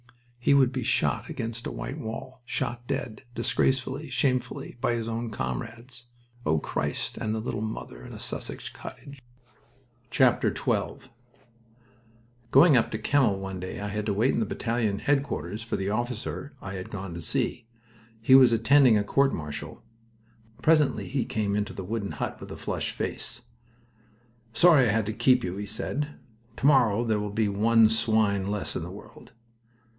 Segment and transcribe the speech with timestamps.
[0.39, 2.41] He would be shot against a white wall.
[2.45, 6.07] Shot dead, disgracefully, shamefully, by his own comrades!
[6.43, 7.15] O Christ!
[7.19, 9.21] and the little mother in a Sussex cottage!...
[10.09, 10.31] XII
[12.49, 15.91] Going up to Kemmel one day I had to wait in battalion headquarters for the
[15.91, 17.67] officer I had gone to see.
[18.19, 19.83] He was attending a court martial.
[20.63, 23.43] Presently he came into the wooden hut, with a flushed face.
[24.53, 26.15] "Sorry I had to keep you," he said.
[26.57, 29.33] "Tomorrow there will be one swine less in the world."